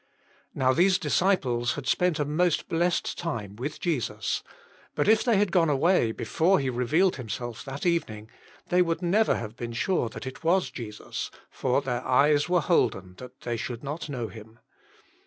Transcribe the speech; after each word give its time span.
Now 0.55 0.73
these 0.73 0.97
disciples 0.97 1.73
had 1.75 1.85
spent 1.85 2.17
a 2.17 2.25
most 2.25 2.67
blessed 2.67 3.19
time 3.19 3.55
with 3.55 3.79
Jesus, 3.79 4.41
but 4.95 5.07
if 5.07 5.23
they 5.23 5.37
had 5.37 5.51
gone 5.51 5.69
away 5.69 6.11
before 6.11 6.57
He 6.59 6.71
revealed 6.71 7.17
Himself 7.17 7.63
that 7.65 7.85
evening, 7.85 8.27
they 8.69 8.81
would 8.81 9.03
never 9.03 9.35
have 9.35 9.55
been 9.55 9.73
sure 9.73 10.09
that 10.09 10.25
it 10.25 10.43
was 10.43 10.71
Jesus, 10.71 11.29
for 11.51 11.83
their 11.83 12.03
eyes 12.03 12.49
were 12.49 12.61
holden 12.61 13.13
that 13.19 13.41
they 13.41 13.57
should 13.57 13.83
not 13.83 14.09
know 14.09 14.27
Him. 14.27 14.57